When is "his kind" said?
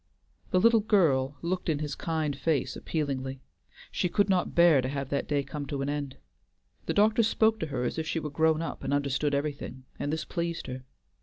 1.77-2.35